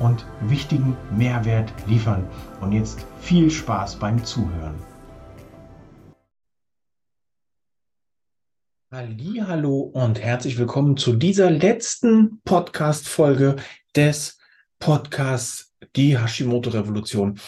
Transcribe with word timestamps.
und 0.00 0.26
wichtigen 0.40 0.96
Mehrwert 1.16 1.72
liefern. 1.86 2.26
Und 2.60 2.72
jetzt 2.72 3.06
viel 3.20 3.50
Spaß 3.50 3.96
beim 3.96 4.24
Zuhören. 4.24 4.74
Hallo 8.92 9.78
und 9.92 10.20
herzlich 10.20 10.58
willkommen 10.58 10.96
zu 10.96 11.12
dieser 11.12 11.48
letzten 11.48 12.40
Podcast-Folge 12.44 13.54
des 13.94 14.38
Podcasts 14.80 15.69
Die 15.96 16.18
Hashimoto 16.18 16.70
Revolution. 16.70 17.38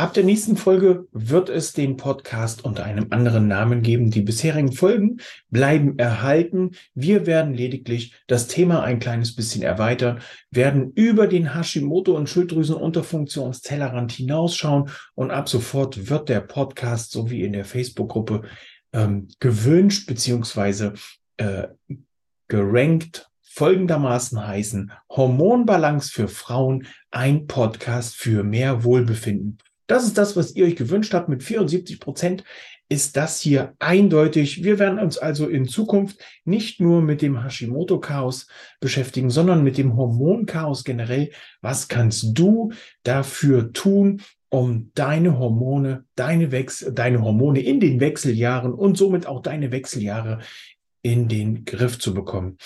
Ab 0.00 0.14
der 0.14 0.24
nächsten 0.24 0.56
Folge 0.56 1.06
wird 1.12 1.50
es 1.50 1.74
den 1.74 1.98
Podcast 1.98 2.64
unter 2.64 2.84
einem 2.84 3.08
anderen 3.10 3.48
Namen 3.48 3.82
geben. 3.82 4.10
Die 4.10 4.22
bisherigen 4.22 4.72
Folgen 4.72 5.18
bleiben 5.50 5.98
erhalten. 5.98 6.70
Wir 6.94 7.26
werden 7.26 7.52
lediglich 7.52 8.14
das 8.26 8.46
Thema 8.46 8.82
ein 8.82 8.98
kleines 8.98 9.34
bisschen 9.36 9.62
erweitern, 9.62 10.22
werden 10.50 10.92
über 10.94 11.26
den 11.26 11.54
Hashimoto 11.54 12.16
und 12.16 12.30
Schilddrüsenunterfunktionstellerrand 12.30 14.12
hinausschauen 14.12 14.88
und 15.14 15.32
ab 15.32 15.50
sofort 15.50 16.08
wird 16.08 16.30
der 16.30 16.40
Podcast 16.40 17.12
so 17.12 17.30
wie 17.30 17.42
in 17.42 17.52
der 17.52 17.66
Facebook-Gruppe 17.66 18.44
ähm, 18.94 19.28
gewünscht 19.38 20.06
beziehungsweise 20.06 20.94
äh, 21.36 21.68
gerankt 22.48 23.29
folgendermaßen 23.52 24.46
heißen 24.46 24.92
Hormonbalance 25.10 26.10
für 26.12 26.28
Frauen, 26.28 26.86
ein 27.10 27.46
Podcast 27.46 28.14
für 28.14 28.44
mehr 28.44 28.84
Wohlbefinden. 28.84 29.58
Das 29.88 30.04
ist 30.04 30.16
das, 30.16 30.36
was 30.36 30.54
ihr 30.54 30.66
euch 30.66 30.76
gewünscht 30.76 31.14
habt. 31.14 31.28
Mit 31.28 31.42
74 31.42 31.98
Prozent 31.98 32.44
ist 32.88 33.16
das 33.16 33.40
hier 33.40 33.74
eindeutig. 33.80 34.62
Wir 34.62 34.78
werden 34.78 35.00
uns 35.00 35.18
also 35.18 35.48
in 35.48 35.66
Zukunft 35.66 36.20
nicht 36.44 36.80
nur 36.80 37.02
mit 37.02 37.22
dem 37.22 37.42
Hashimoto-Chaos 37.42 38.46
beschäftigen, 38.78 39.30
sondern 39.30 39.64
mit 39.64 39.78
dem 39.78 39.96
Hormonchaos 39.96 40.84
generell. 40.84 41.30
Was 41.60 41.88
kannst 41.88 42.38
du 42.38 42.72
dafür 43.02 43.72
tun, 43.72 44.22
um 44.48 44.92
deine 44.94 45.38
Hormone, 45.38 46.04
deine, 46.14 46.52
Wechsel, 46.52 46.92
deine 46.92 47.22
Hormone 47.22 47.60
in 47.60 47.80
den 47.80 47.98
Wechseljahren 47.98 48.72
und 48.72 48.96
somit 48.96 49.26
auch 49.26 49.42
deine 49.42 49.72
Wechseljahre 49.72 50.38
in 51.02 51.28
den 51.28 51.64
Griff 51.64 51.98
zu 51.98 52.14
bekommen. 52.14 52.58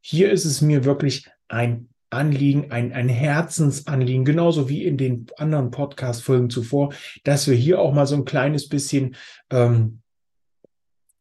Hier 0.00 0.30
ist 0.30 0.44
es 0.44 0.60
mir 0.60 0.84
wirklich 0.84 1.28
ein 1.48 1.88
Anliegen, 2.10 2.70
ein, 2.70 2.92
ein 2.92 3.08
Herzensanliegen, 3.08 4.24
genauso 4.24 4.68
wie 4.68 4.84
in 4.84 4.96
den 4.96 5.26
anderen 5.38 5.70
Podcast-Folgen 5.70 6.50
zuvor, 6.50 6.92
dass 7.24 7.48
wir 7.48 7.54
hier 7.54 7.80
auch 7.80 7.92
mal 7.94 8.06
so 8.06 8.16
ein 8.16 8.26
kleines 8.26 8.68
bisschen 8.68 9.16
ähm, 9.50 10.02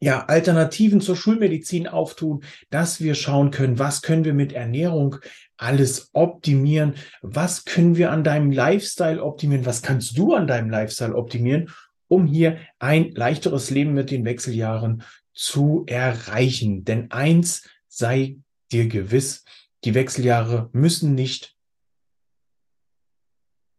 ja, 0.03 0.25
Alternativen 0.25 0.99
zur 0.99 1.15
Schulmedizin 1.15 1.87
auftun, 1.87 2.43
dass 2.71 3.01
wir 3.01 3.13
schauen 3.13 3.51
können, 3.51 3.77
was 3.77 4.01
können 4.01 4.25
wir 4.25 4.33
mit 4.33 4.51
Ernährung 4.51 5.17
alles 5.57 6.09
optimieren, 6.13 6.95
was 7.21 7.65
können 7.65 7.95
wir 7.95 8.11
an 8.11 8.23
deinem 8.23 8.51
Lifestyle 8.51 9.23
optimieren, 9.23 9.65
was 9.65 9.83
kannst 9.83 10.17
du 10.17 10.33
an 10.33 10.47
deinem 10.47 10.71
Lifestyle 10.71 11.15
optimieren, 11.15 11.69
um 12.07 12.25
hier 12.25 12.57
ein 12.79 13.11
leichteres 13.11 13.69
Leben 13.69 13.93
mit 13.93 14.09
den 14.09 14.25
Wechseljahren 14.25 15.03
zu 15.33 15.85
erreichen. 15.87 16.83
Denn 16.83 17.11
eins 17.11 17.67
sei 17.87 18.37
dir 18.71 18.87
gewiss, 18.87 19.43
die 19.83 19.93
Wechseljahre 19.93 20.69
müssen 20.73 21.15
nicht, 21.15 21.57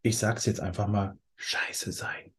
ich 0.02 0.18
sag's 0.18 0.46
jetzt 0.46 0.60
einfach 0.60 0.88
mal, 0.88 1.18
scheiße 1.36 1.92
sein. 1.92 2.32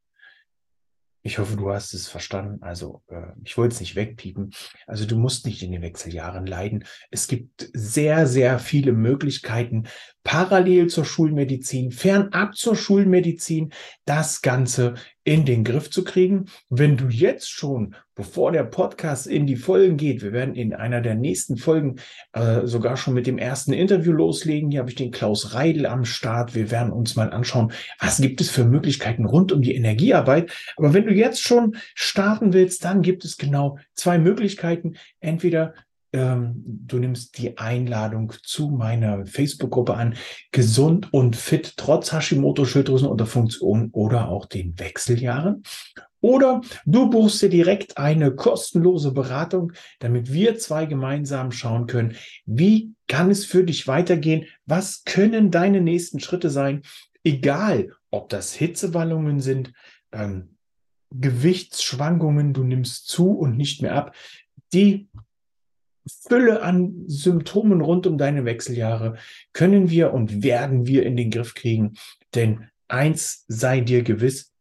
Ich 1.25 1.37
hoffe, 1.37 1.55
du 1.55 1.71
hast 1.71 1.93
es 1.93 2.09
verstanden. 2.09 2.61
Also, 2.61 3.01
äh, 3.07 3.31
ich 3.45 3.57
wollte 3.57 3.73
es 3.73 3.79
nicht 3.79 3.95
wegpiepen. 3.95 4.53
Also, 4.87 5.05
du 5.05 5.17
musst 5.17 5.45
nicht 5.45 5.63
in 5.63 5.71
den 5.71 5.81
Wechseljahren 5.81 6.45
leiden. 6.45 6.83
Es 7.11 7.27
gibt 7.29 7.69
sehr, 7.73 8.27
sehr 8.27 8.59
viele 8.59 8.91
Möglichkeiten, 8.91 9.87
parallel 10.23 10.87
zur 10.87 11.05
Schulmedizin, 11.05 11.91
fernab 11.91 12.55
zur 12.55 12.75
Schulmedizin, 12.75 13.73
das 14.05 14.41
Ganze 14.41 14.95
in 15.25 15.45
den 15.45 15.63
Griff 15.63 15.89
zu 15.89 16.03
kriegen. 16.03 16.45
Wenn 16.69 16.97
du 16.97 17.07
jetzt 17.07 17.49
schon, 17.49 17.95
bevor 18.15 18.51
der 18.51 18.63
Podcast 18.63 19.27
in 19.27 19.47
die 19.47 19.55
Folgen 19.55 19.97
geht, 19.97 20.21
wir 20.21 20.31
werden 20.31 20.55
in 20.55 20.73
einer 20.73 21.01
der 21.01 21.15
nächsten 21.15 21.57
Folgen 21.57 21.97
äh, 22.33 22.65
sogar 22.65 22.97
schon 22.97 23.13
mit 23.13 23.27
dem 23.27 23.37
ersten 23.37 23.73
Interview 23.73 24.11
loslegen. 24.11 24.71
Hier 24.71 24.79
habe 24.79 24.89
ich 24.89 24.95
den 24.95 25.11
Klaus 25.11 25.53
Reidel 25.53 25.85
am 25.85 26.05
Start. 26.05 26.55
Wir 26.55 26.71
werden 26.71 26.91
uns 26.91 27.15
mal 27.15 27.31
anschauen, 27.31 27.71
was 27.99 28.21
gibt 28.21 28.41
es 28.41 28.49
für 28.49 28.65
Möglichkeiten 28.65 29.25
rund 29.25 29.51
um 29.51 29.61
die 29.61 29.75
Energiearbeit. 29.75 30.51
Aber 30.77 30.93
wenn 30.93 31.05
du 31.05 31.13
jetzt 31.13 31.41
schon 31.41 31.75
starten 31.95 32.53
willst, 32.53 32.85
dann 32.85 33.01
gibt 33.01 33.25
es 33.25 33.37
genau 33.37 33.77
zwei 33.93 34.17
Möglichkeiten. 34.17 34.95
Entweder 35.19 35.73
ähm, 36.13 36.63
du 36.65 36.99
nimmst 36.99 37.37
die 37.37 37.57
Einladung 37.57 38.33
zu 38.43 38.69
meiner 38.69 39.25
Facebook-Gruppe 39.25 39.95
an, 39.95 40.15
gesund 40.51 41.11
und 41.11 41.35
fit 41.35 41.73
trotz 41.75 42.13
Hashimoto, 42.13 42.65
Schilddrüsen 42.65 43.07
oder 43.07 43.25
Funktion 43.25 43.89
oder 43.91 44.29
auch 44.29 44.45
den 44.45 44.79
Wechseljahren. 44.79 45.63
Oder 46.21 46.61
du 46.85 47.09
buchst 47.09 47.41
dir 47.41 47.49
direkt 47.49 47.97
eine 47.97 48.33
kostenlose 48.33 49.11
Beratung, 49.11 49.73
damit 49.99 50.31
wir 50.31 50.57
zwei 50.57 50.85
gemeinsam 50.85 51.51
schauen 51.51 51.85
können, 51.85 52.15
wie 52.45 52.93
kann 53.09 53.29
es 53.29 53.43
für 53.43 53.65
dich 53.65 53.87
weitergehen? 53.87 54.45
Was 54.65 55.03
können 55.03 55.51
deine 55.51 55.81
nächsten 55.81 56.21
Schritte 56.21 56.49
sein? 56.49 56.83
Egal, 57.25 57.91
ob 58.09 58.29
das 58.29 58.53
Hitzewallungen 58.53 59.41
sind, 59.41 59.73
ähm, 60.13 60.55
Gewichtsschwankungen, 61.13 62.53
du 62.53 62.63
nimmst 62.63 63.07
zu 63.07 63.31
und 63.31 63.57
nicht 63.57 63.81
mehr 63.81 63.95
ab. 63.95 64.15
Die 64.71 65.09
Fülle 66.05 66.61
an 66.61 67.03
Symptomen 67.07 67.81
rund 67.81 68.07
um 68.07 68.17
deine 68.17 68.45
Wechseljahre 68.45 69.17
können 69.53 69.89
wir 69.89 70.13
und 70.13 70.43
werden 70.43 70.85
wir 70.85 71.05
in 71.05 71.15
den 71.15 71.31
Griff 71.31 71.53
kriegen. 71.53 71.93
Denn 72.35 72.67
eins 72.87 73.45
sei 73.47 73.81
dir 73.81 74.03
gewiss, 74.03 74.51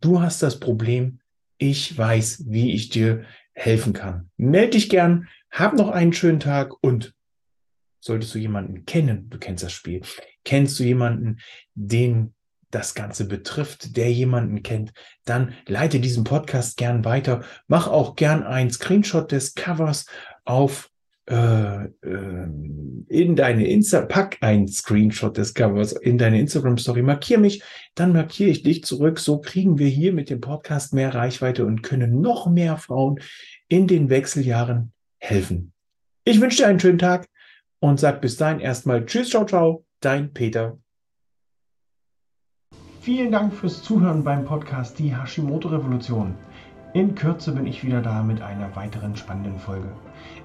du 0.00 0.20
hast 0.20 0.42
das 0.42 0.60
Problem, 0.60 1.20
ich 1.58 1.96
weiß, 1.96 2.44
wie 2.48 2.72
ich 2.72 2.88
dir 2.88 3.24
helfen 3.52 3.92
kann. 3.92 4.30
Meld 4.36 4.74
dich 4.74 4.88
gern, 4.88 5.28
hab 5.50 5.74
noch 5.74 5.88
einen 5.88 6.12
schönen 6.12 6.40
Tag 6.40 6.72
und 6.82 7.14
solltest 8.00 8.34
du 8.34 8.38
jemanden 8.38 8.84
kennen, 8.84 9.28
du 9.30 9.38
kennst 9.38 9.62
das 9.62 9.72
Spiel, 9.72 10.02
kennst 10.44 10.78
du 10.78 10.84
jemanden, 10.84 11.38
den 11.74 12.34
das 12.70 12.94
Ganze 12.94 13.26
betrifft, 13.26 13.96
der 13.96 14.10
jemanden 14.10 14.62
kennt, 14.62 14.92
dann 15.24 15.52
leite 15.66 16.00
diesen 16.00 16.24
Podcast 16.24 16.76
gern 16.78 17.04
weiter. 17.04 17.44
Mach 17.68 17.86
auch 17.86 18.16
gern 18.16 18.42
einen 18.42 18.70
Screenshot 18.70 19.30
des 19.30 19.54
Covers 19.54 20.06
auf 20.44 20.90
äh, 21.26 21.84
äh, 21.84 22.48
in 23.08 23.36
deine 23.36 23.68
Insta, 23.68 24.02
pack 24.02 24.38
einen 24.40 24.66
Screenshot 24.66 25.36
des 25.36 25.54
Covers 25.54 25.92
in 25.92 26.18
deine 26.18 26.40
Instagram 26.40 26.78
Story, 26.78 27.02
markier 27.02 27.38
mich, 27.38 27.62
dann 27.94 28.12
markiere 28.12 28.50
ich 28.50 28.62
dich 28.62 28.82
zurück. 28.82 29.20
So 29.20 29.40
kriegen 29.40 29.78
wir 29.78 29.88
hier 29.88 30.12
mit 30.12 30.30
dem 30.30 30.40
Podcast 30.40 30.94
mehr 30.94 31.14
Reichweite 31.14 31.64
und 31.64 31.82
können 31.82 32.20
noch 32.20 32.50
mehr 32.50 32.76
Frauen 32.76 33.20
in 33.68 33.86
den 33.86 34.10
Wechseljahren 34.10 34.92
helfen. 35.18 35.72
Ich 36.24 36.40
wünsche 36.40 36.58
dir 36.58 36.68
einen 36.68 36.80
schönen 36.80 36.98
Tag 36.98 37.28
und 37.80 38.00
sag 38.00 38.20
bis 38.20 38.36
dahin 38.36 38.60
erstmal 38.60 39.06
Tschüss, 39.06 39.30
ciao, 39.30 39.44
ciao, 39.44 39.84
dein 40.00 40.32
Peter. 40.32 40.78
Vielen 43.00 43.32
Dank 43.32 43.52
fürs 43.52 43.82
Zuhören 43.82 44.22
beim 44.22 44.44
Podcast 44.44 44.98
Die 44.98 45.16
Hashimoto 45.16 45.68
Revolution. 45.68 46.36
In 46.94 47.14
Kürze 47.14 47.52
bin 47.52 47.66
ich 47.66 47.82
wieder 47.82 48.02
da 48.02 48.22
mit 48.22 48.42
einer 48.42 48.76
weiteren 48.76 49.16
spannenden 49.16 49.58
Folge. 49.58 49.88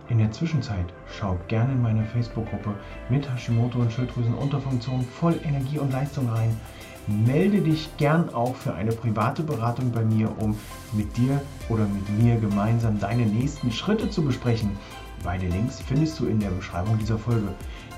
In 0.07 0.17
der 0.17 0.31
Zwischenzeit 0.31 0.85
schau 1.11 1.38
gerne 1.49 1.73
in 1.73 1.81
meine 1.81 2.05
Facebook-Gruppe 2.05 2.73
mit 3.09 3.29
Hashimoto 3.29 3.79
und 3.79 3.91
Schilddrüsenunterfunktion 3.91 5.01
voll 5.01 5.38
Energie 5.44 5.77
und 5.77 5.91
Leistung 5.91 6.29
rein. 6.29 6.55
Melde 7.05 7.59
dich 7.59 7.89
gern 7.97 8.33
auch 8.33 8.55
für 8.55 8.73
eine 8.73 8.94
private 8.94 9.44
Beratung 9.44 9.91
bei 9.91 10.05
mir, 10.05 10.31
um 10.39 10.57
mit 10.94 11.17
dir 11.17 11.41
oder 11.67 11.85
mit 11.85 12.23
mir 12.23 12.38
gemeinsam 12.38 12.97
deine 12.97 13.25
nächsten 13.25 13.69
Schritte 13.69 14.09
zu 14.09 14.23
besprechen. 14.23 14.71
Beide 15.25 15.47
Links 15.47 15.81
findest 15.81 16.17
du 16.17 16.27
in 16.27 16.39
der 16.39 16.51
Beschreibung 16.51 16.97
dieser 16.97 17.17
Folge. 17.17 17.49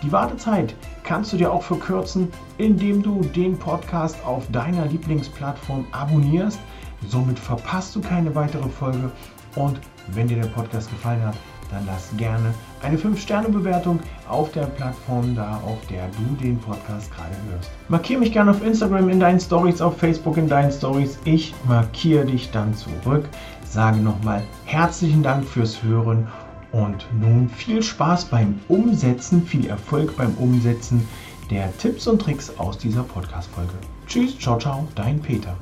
Die 0.01 0.11
Wartezeit 0.11 0.73
kannst 1.03 1.31
du 1.33 1.37
dir 1.37 1.51
auch 1.51 1.61
verkürzen, 1.61 2.29
indem 2.57 3.03
du 3.03 3.21
den 3.21 3.59
Podcast 3.59 4.17
auf 4.25 4.49
deiner 4.51 4.87
Lieblingsplattform 4.87 5.85
abonnierst. 5.91 6.59
Somit 7.07 7.39
verpasst 7.39 7.95
du 7.95 8.01
keine 8.01 8.33
weitere 8.35 8.67
Folge 8.69 9.11
und 9.55 9.79
wenn 10.07 10.27
dir 10.27 10.41
der 10.41 10.49
Podcast 10.49 10.89
gefallen 10.89 11.23
hat, 11.23 11.35
dann 11.71 11.85
lass 11.85 12.09
gerne 12.17 12.53
eine 12.81 12.97
5-Sterne-Bewertung 12.97 13.99
auf 14.27 14.51
der 14.51 14.65
Plattform 14.65 15.35
da, 15.35 15.61
auf 15.65 15.77
der 15.87 16.07
du 16.07 16.43
den 16.43 16.57
Podcast 16.59 17.11
gerade 17.11 17.35
hörst. 17.49 17.71
Markiere 17.89 18.19
mich 18.19 18.31
gerne 18.31 18.51
auf 18.51 18.63
Instagram 18.63 19.09
in 19.09 19.19
deinen 19.19 19.39
Stories, 19.39 19.81
auf 19.81 19.97
Facebook 19.97 20.37
in 20.37 20.47
deinen 20.47 20.71
Stories. 20.71 21.19
Ich 21.25 21.53
markiere 21.67 22.25
dich 22.25 22.51
dann 22.51 22.73
zurück. 22.73 23.29
Sage 23.65 23.97
nochmal 23.97 24.43
herzlichen 24.65 25.21
Dank 25.21 25.45
fürs 25.45 25.83
Hören 25.83 26.27
und 26.71 27.05
nun 27.19 27.49
viel 27.49 27.83
Spaß 27.83 28.25
beim 28.25 28.59
Umsetzen, 28.67 29.45
viel 29.45 29.67
Erfolg 29.67 30.15
beim 30.17 30.33
Umsetzen 30.35 31.07
der 31.49 31.75
Tipps 31.77 32.07
und 32.07 32.21
Tricks 32.21 32.51
aus 32.57 32.77
dieser 32.77 33.03
Podcast-Folge. 33.03 33.73
Tschüss, 34.07 34.37
ciao, 34.37 34.57
ciao, 34.57 34.87
dein 34.95 35.19
Peter. 35.19 35.55